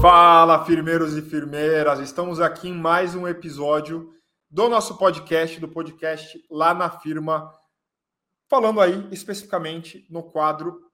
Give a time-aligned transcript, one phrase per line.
[0.00, 1.98] Fala, firmeiros e firmeiras!
[1.98, 4.14] Estamos aqui em mais um episódio
[4.48, 7.52] do nosso podcast, do podcast Lá na Firma,
[8.48, 10.88] falando aí especificamente no quadro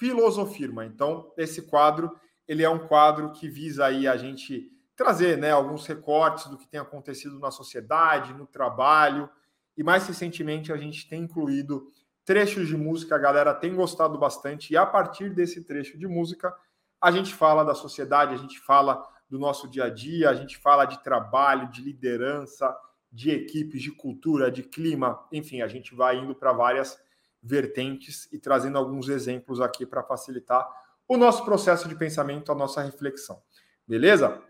[0.00, 0.84] Filosofirma.
[0.84, 2.10] Então, esse quadro,
[2.48, 6.66] ele é um quadro que visa aí a gente trazer né, alguns recortes do que
[6.66, 9.30] tem acontecido na sociedade, no trabalho,
[9.76, 11.86] e mais recentemente a gente tem incluído
[12.24, 16.52] trechos de música, a galera tem gostado bastante, e a partir desse trecho de música,
[17.00, 20.58] a gente fala da sociedade, a gente fala do nosso dia a dia, a gente
[20.58, 22.76] fala de trabalho, de liderança,
[23.10, 27.00] de equipes, de cultura, de clima, enfim, a gente vai indo para várias
[27.42, 30.68] vertentes e trazendo alguns exemplos aqui para facilitar
[31.08, 33.42] o nosso processo de pensamento, a nossa reflexão.
[33.86, 34.40] Beleza?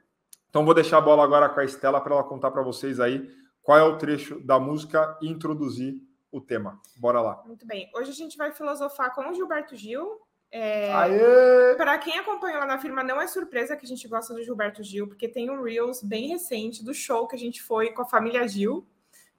[0.49, 3.31] Então vou deixar a bola agora com a Estela para ela contar para vocês aí
[3.63, 6.81] qual é o trecho da música e introduzir o tema.
[6.97, 7.43] Bora lá.
[7.47, 7.91] Muito bem.
[7.95, 10.21] Hoje a gente vai filosofar com o Gilberto Gil,
[10.53, 14.43] é, para quem acompanha lá na firma, não é surpresa que a gente gosta do
[14.43, 18.03] Gilberto Gil, porque tem um Reels bem recente do show que a gente foi com
[18.03, 18.85] a família Gil.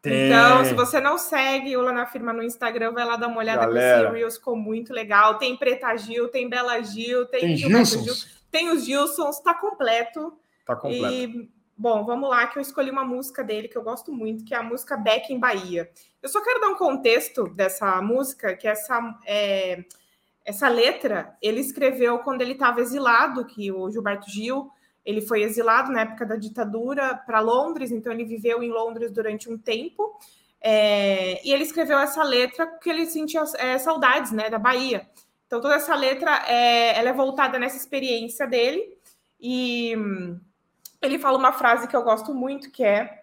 [0.02, 0.28] Tem.
[0.28, 3.38] Então, se você não segue o lá na firma no Instagram, vai lá dar uma
[3.38, 4.08] olhada Galera.
[4.08, 5.38] esse Reels, ficou muito legal.
[5.38, 8.14] Tem Preta Gil, tem Bela Gil, tem, tem Gilberto Gil,
[8.50, 10.34] tem os Gilsons, tá completo.
[10.66, 11.14] Tá completo.
[11.14, 14.56] E, bom, vamos lá, que eu escolhi uma música dele que eu gosto muito, que
[14.56, 15.92] é a música Beck em Bahia.
[16.23, 19.00] Eu só quero dar um contexto dessa música, que essa.
[19.25, 19.84] É,
[20.45, 24.72] essa letra ele escreveu quando ele estava exilado, que o Gilberto Gil
[25.06, 29.50] ele foi exilado na época da ditadura para Londres, então ele viveu em Londres durante
[29.50, 30.17] um tempo.
[30.64, 35.09] É, e ele escreveu essa letra porque ele sentia é, saudades né, da Bahia.
[35.47, 38.95] Então toda essa letra é, ela é voltada nessa experiência dele.
[39.39, 40.39] E hum,
[41.02, 43.21] ele fala uma frase que eu gosto muito, que é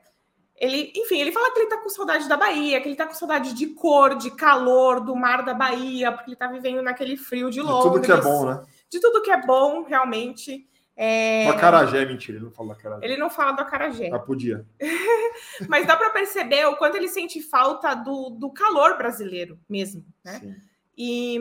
[0.60, 3.14] ele, enfim, ele fala que ele tá com saudade da Bahia, que ele tá com
[3.14, 7.50] saudade de cor, de calor, do mar da Bahia, porque ele tá vivendo naquele frio
[7.50, 7.84] de Londres.
[7.84, 8.66] De tudo que é bom, né?
[8.90, 10.68] De tudo que é bom, realmente.
[10.96, 11.46] É...
[11.46, 13.04] O acarajé, mentira, ele não fala do acarajé.
[13.04, 14.10] Ele não fala do acarajé.
[14.12, 14.66] Ah, podia.
[15.68, 20.40] Mas dá para perceber o quanto ele sente falta do, do calor brasileiro mesmo, né?
[20.40, 20.56] Sim.
[20.96, 21.38] E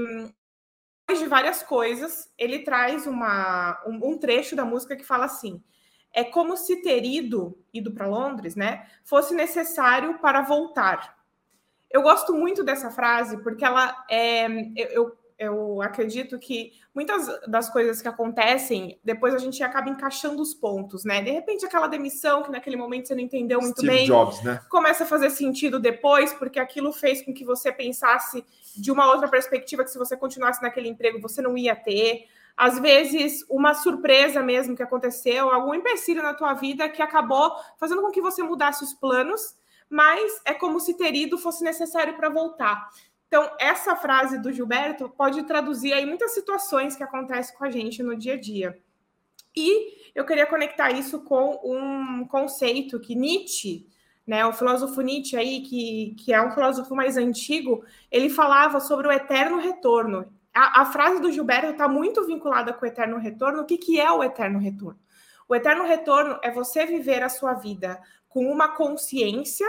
[1.15, 5.63] de várias coisas, ele traz uma, um, um trecho da música que fala assim:
[6.13, 11.17] é como se ter ido, ido para Londres, né, fosse necessário para voltar.
[11.89, 18.01] Eu gosto muito dessa frase porque ela é, eu, eu acredito que muitas das coisas
[18.01, 21.21] que acontecem, depois a gente acaba encaixando os pontos, né?
[21.21, 24.59] De repente, aquela demissão que naquele momento você não entendeu muito Steve bem, Jobs, né?
[24.67, 28.43] começa a fazer sentido depois, porque aquilo fez com que você pensasse
[28.75, 32.79] de uma outra perspectiva que se você continuasse naquele emprego você não ia ter às
[32.79, 38.09] vezes uma surpresa mesmo que aconteceu, algum empecilho na tua vida que acabou fazendo com
[38.09, 39.55] que você mudasse os planos,
[39.87, 42.89] mas é como se ter ido fosse necessário para voltar.
[43.27, 48.01] Então, essa frase do Gilberto pode traduzir aí muitas situações que acontecem com a gente
[48.01, 48.77] no dia a dia.
[49.55, 53.87] E eu queria conectar isso com um conceito que Nietzsche,
[54.25, 59.07] né, o filósofo Nietzsche aí, que, que é um filósofo mais antigo, ele falava sobre
[59.07, 63.61] o eterno retorno a, a frase do Gilberto está muito vinculada com o eterno retorno.
[63.61, 64.99] O que, que é o eterno retorno?
[65.47, 69.67] O eterno retorno é você viver a sua vida com uma consciência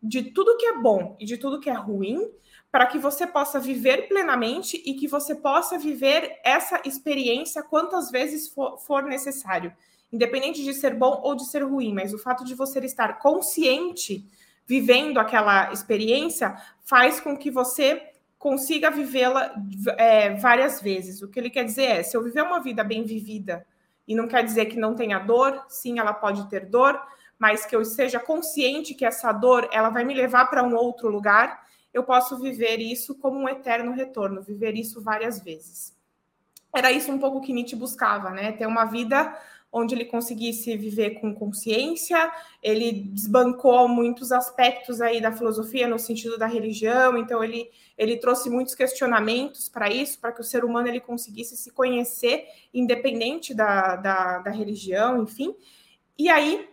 [0.00, 2.30] de tudo que é bom e de tudo que é ruim,
[2.70, 8.48] para que você possa viver plenamente e que você possa viver essa experiência quantas vezes
[8.48, 9.72] for, for, necessário,
[10.12, 14.24] independente de ser bom ou de ser ruim, mas o fato de você estar consciente
[14.66, 18.02] vivendo aquela experiência faz com que você
[18.38, 19.52] consiga vivê-la
[19.96, 21.20] é, várias vezes.
[21.22, 23.66] O que ele quer dizer é: se eu viver uma vida bem vivida,
[24.06, 26.98] e não quer dizer que não tenha dor, sim, ela pode ter dor,
[27.38, 31.10] mas que eu seja consciente que essa dor ela vai me levar para um outro
[31.10, 31.62] lugar,
[31.92, 35.94] eu posso viver isso como um eterno retorno, viver isso várias vezes.
[36.74, 38.52] Era isso um pouco que Nietzsche buscava, né?
[38.52, 39.36] Ter uma vida
[39.70, 46.38] onde ele conseguisse viver com consciência, ele desbancou muitos aspectos aí da filosofia no sentido
[46.38, 50.88] da religião, então ele, ele trouxe muitos questionamentos para isso, para que o ser humano
[50.88, 55.54] ele conseguisse se conhecer independente da, da, da religião, enfim.
[56.18, 56.66] E aí,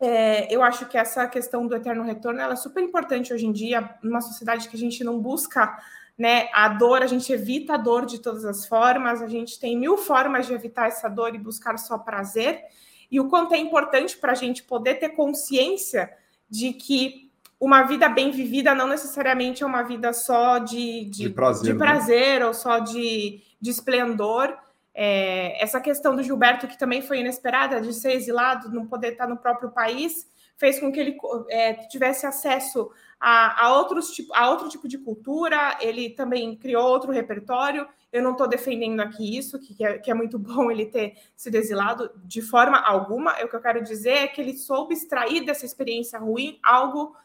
[0.00, 3.96] é, eu acho que essa questão do eterno retorno é super importante hoje em dia,
[4.02, 5.76] numa sociedade que a gente não busca
[6.16, 6.48] né?
[6.52, 9.96] A dor, a gente evita a dor de todas as formas, a gente tem mil
[9.96, 12.62] formas de evitar essa dor e buscar só prazer,
[13.10, 16.10] e o quanto é importante para a gente poder ter consciência
[16.48, 17.30] de que
[17.60, 21.78] uma vida bem vivida não necessariamente é uma vida só de, de, de prazer, de
[21.78, 22.46] prazer né?
[22.46, 24.54] ou só de, de esplendor.
[24.94, 29.26] É, essa questão do Gilberto, que também foi inesperada, de ser exilado, não poder estar
[29.26, 30.26] no próprio país,
[30.56, 31.16] fez com que ele
[31.48, 37.10] é, tivesse acesso a, a, outros, a outro tipo de cultura, ele também criou outro
[37.10, 37.88] repertório.
[38.12, 41.16] Eu não estou defendendo aqui isso, que, que, é, que é muito bom ele ter
[41.34, 43.32] sido exilado de forma alguma.
[43.42, 47.16] O que eu quero dizer é que ele soube extrair dessa experiência ruim algo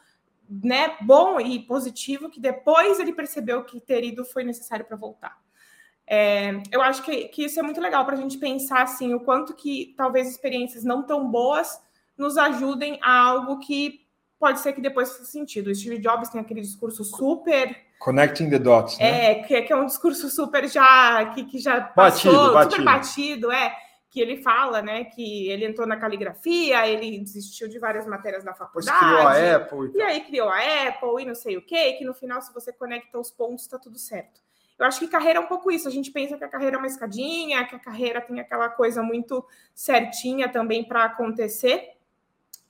[0.48, 5.38] né, bom e positivo que depois ele percebeu que ter ido foi necessário para voltar.
[6.06, 9.20] É, eu acho que, que isso é muito legal para a gente pensar assim, o
[9.20, 11.80] quanto que talvez experiências não tão boas
[12.20, 14.06] nos ajudem a algo que
[14.38, 15.70] pode ser que depois faça sentido.
[15.70, 17.74] O Steve Jobs tem aquele discurso super.
[17.98, 19.32] Connecting the dots, né?
[19.32, 21.24] É, que, que é um discurso super já.
[21.34, 22.70] que, que já passou, batido, batido.
[22.70, 23.74] super batido, é
[24.10, 28.52] que ele fala, né, que ele entrou na caligrafia, ele desistiu de várias matérias na
[28.52, 28.98] faculdade.
[28.98, 29.90] Depois criou a Apple.
[29.94, 32.52] E, e aí criou a Apple e não sei o quê, que no final, se
[32.52, 34.40] você conecta os pontos, está tudo certo.
[34.80, 35.86] Eu acho que carreira é um pouco isso.
[35.86, 39.02] A gente pensa que a carreira é uma escadinha, que a carreira tem aquela coisa
[39.02, 39.44] muito
[39.74, 41.90] certinha também para acontecer,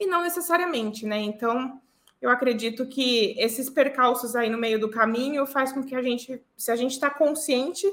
[0.00, 1.20] e não necessariamente, né?
[1.20, 1.80] Então,
[2.20, 6.42] eu acredito que esses percalços aí no meio do caminho faz com que a gente,
[6.56, 7.86] se a gente está consciente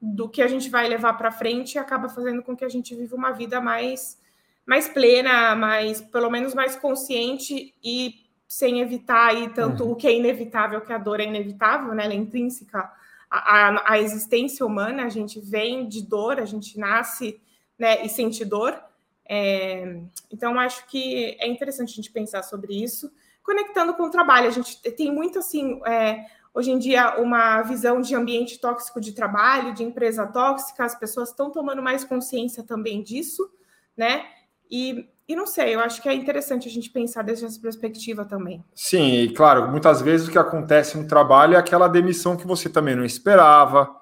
[0.00, 3.16] do que a gente vai levar para frente acaba fazendo com que a gente viva
[3.16, 4.22] uma vida mais
[4.66, 9.92] mais plena, mais pelo menos mais consciente e sem evitar aí tanto uhum.
[9.92, 12.04] o que é inevitável, que a dor é inevitável, né?
[12.04, 12.90] Ela é intrínseca
[13.30, 15.04] à, à, existência humana.
[15.04, 17.40] A gente vem de dor, a gente nasce,
[17.78, 18.04] né?
[18.04, 18.80] E sente dor.
[19.28, 20.00] É,
[20.30, 23.10] então acho que é interessante a gente pensar sobre isso,
[23.42, 24.48] conectando com o trabalho.
[24.48, 25.80] A gente tem muito assim.
[25.86, 30.94] É, hoje em dia uma visão de ambiente tóxico de trabalho, de empresa tóxica, as
[30.94, 33.50] pessoas estão tomando mais consciência também disso,
[33.96, 34.24] né?
[34.70, 38.64] E, e não sei, eu acho que é interessante a gente pensar dessa perspectiva também.
[38.74, 42.68] Sim, e claro, muitas vezes o que acontece no trabalho é aquela demissão que você
[42.68, 43.94] também não esperava.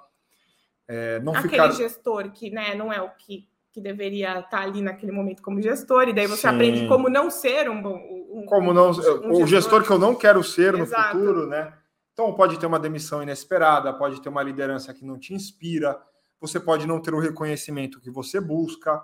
[0.86, 1.70] É, não Aquele ficar...
[1.70, 6.08] gestor que né, não é o que, que deveria estar ali naquele momento como gestor,
[6.08, 6.48] e daí você Sim.
[6.48, 7.96] aprende como não ser um bom.
[8.30, 9.46] Um, como não, um, um o gestor.
[9.46, 11.16] gestor que eu não quero ser Exato.
[11.16, 11.72] no futuro, né?
[12.12, 15.98] Então, pode ter uma demissão inesperada, pode ter uma liderança que não te inspira,
[16.38, 19.02] você pode não ter o reconhecimento que você busca.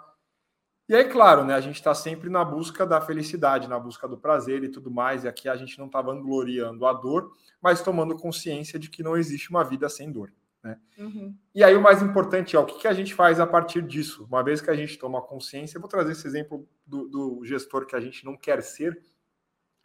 [0.87, 4.19] E aí, claro, né, a gente está sempre na busca da felicidade, na busca do
[4.19, 5.25] prazer e tudo mais.
[5.25, 7.33] E aqui a gente não está vangloriando a dor,
[7.63, 10.31] mas tomando consciência de que não existe uma vida sem dor.
[10.63, 10.79] Né?
[10.99, 11.37] Uhum.
[11.55, 14.25] E aí, o mais importante é o que, que a gente faz a partir disso.
[14.25, 17.87] Uma vez que a gente toma consciência, eu vou trazer esse exemplo do, do gestor
[17.87, 19.01] que a gente não quer ser.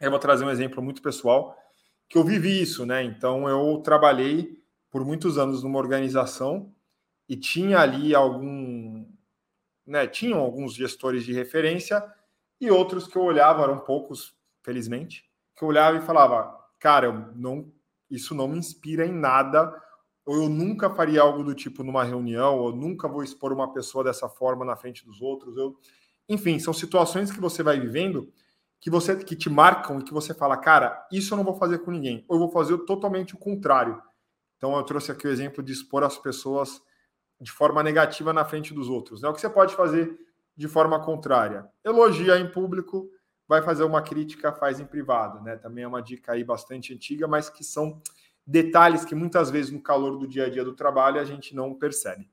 [0.00, 1.56] Eu vou trazer um exemplo muito pessoal
[2.08, 3.02] que eu vivi isso, né?
[3.02, 6.72] Então eu trabalhei por muitos anos numa organização
[7.28, 9.06] e tinha ali algum,
[9.86, 10.06] né?
[10.06, 12.04] Tinham alguns gestores de referência
[12.60, 17.12] e outros que eu olhava eram poucos, felizmente, que eu olhava e falava, cara, eu
[17.34, 17.72] não,
[18.10, 19.74] isso não me inspira em nada.
[20.26, 24.04] Ou eu nunca faria algo do tipo numa reunião, ou nunca vou expor uma pessoa
[24.04, 25.56] dessa forma na frente dos outros.
[25.56, 25.76] Eu,
[26.28, 28.32] enfim, são situações que você vai vivendo
[28.84, 31.78] que você que te marcam e que você fala, cara, isso eu não vou fazer
[31.78, 33.98] com ninguém, ou eu vou fazer totalmente o contrário.
[34.58, 36.82] Então eu trouxe aqui o exemplo de expor as pessoas
[37.40, 39.22] de forma negativa na frente dos outros.
[39.22, 39.28] Né?
[39.30, 40.14] O que você pode fazer
[40.54, 41.66] de forma contrária?
[41.82, 43.10] Elogia em público,
[43.48, 45.42] vai fazer uma crítica, faz em privado.
[45.42, 45.56] Né?
[45.56, 48.02] Também é uma dica aí bastante antiga, mas que são
[48.46, 51.74] detalhes que muitas vezes no calor do dia a dia do trabalho a gente não
[51.74, 52.30] percebe.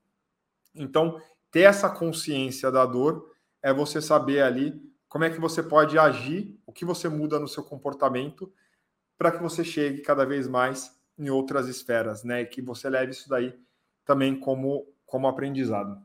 [0.76, 6.00] Então, ter essa consciência da dor é você saber ali como é que você pode
[6.00, 8.52] agir, o que você muda no seu comportamento
[9.18, 12.42] para que você chegue cada vez mais em outras esferas, né?
[12.42, 13.54] E que você leve isso daí
[14.06, 16.02] também como, como aprendizado.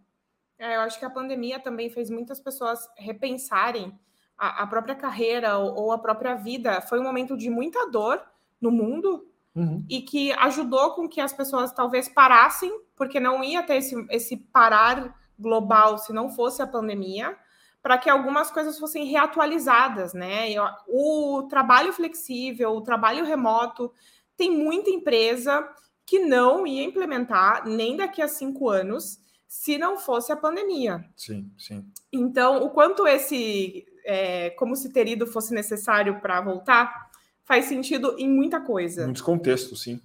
[0.58, 3.98] É, eu acho que a pandemia também fez muitas pessoas repensarem
[4.36, 6.80] a, a própria carreira ou, ou, a própria vida.
[6.80, 8.22] Foi um momento de muita dor
[8.60, 9.84] no mundo uhum.
[9.88, 14.36] e que ajudou com que as pessoas talvez parassem, porque não ia ter esse, esse
[14.36, 17.36] parar global se não fosse a pandemia
[17.82, 20.48] para que algumas coisas fossem reatualizadas, né?
[20.88, 23.92] O trabalho flexível, o trabalho remoto,
[24.36, 25.64] tem muita empresa
[26.04, 31.04] que não ia implementar nem daqui a cinco anos se não fosse a pandemia.
[31.16, 31.88] Sim, sim.
[32.12, 37.05] Então, o quanto esse, é, como se ter ido fosse necessário para voltar,
[37.46, 39.04] faz sentido em muita coisa.
[39.04, 40.02] Muitos contextos, sim.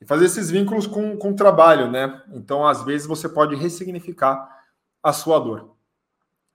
[0.00, 2.22] E fazer esses vínculos com, com o trabalho, né?
[2.32, 4.48] Então, às vezes, você pode ressignificar
[5.02, 5.74] a sua dor,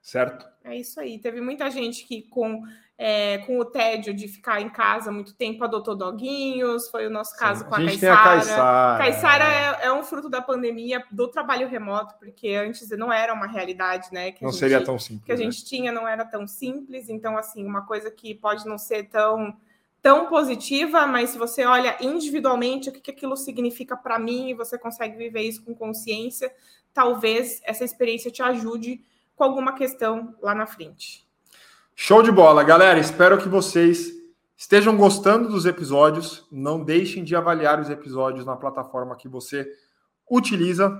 [0.01, 0.45] certo?
[0.63, 1.19] É isso aí.
[1.19, 2.63] Teve muita gente que, com,
[2.97, 6.87] é, com o tédio de ficar em casa muito tempo, adotou doguinhos.
[6.87, 8.97] Foi o nosso caso Sim, com a, a Caissara.
[8.97, 13.45] Caissara é, é, um fruto da pandemia do trabalho remoto, porque antes não era uma
[13.47, 14.31] realidade, né?
[14.31, 15.25] Que não gente, seria tão simples.
[15.25, 15.43] Que a né?
[15.43, 17.09] gente tinha não era tão simples.
[17.09, 19.53] Então, assim, uma coisa que pode não ser tão
[20.03, 24.53] tão positiva, mas se você olha individualmente o que, que aquilo significa para mim e
[24.53, 26.53] você consegue viver isso com consciência,
[26.93, 29.01] talvez essa experiência te ajude
[29.33, 31.25] com alguma questão lá na frente.
[31.95, 32.99] Show de bola, galera.
[32.99, 34.11] Espero que vocês
[34.57, 36.45] estejam gostando dos episódios.
[36.51, 39.65] Não deixem de avaliar os episódios na plataforma que você
[40.29, 40.99] utiliza.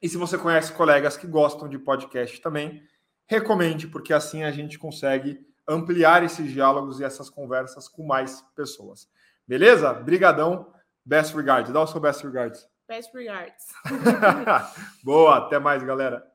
[0.00, 2.82] E se você conhece colegas que gostam de podcast também,
[3.26, 9.08] recomende, porque assim a gente consegue ampliar esses diálogos e essas conversas com mais pessoas.
[9.46, 9.92] Beleza?
[9.92, 10.72] Brigadão.
[11.04, 11.72] Best regards.
[11.72, 12.68] Dá o seu best regards.
[12.88, 13.66] Best regards.
[15.02, 16.31] Boa, até mais, galera.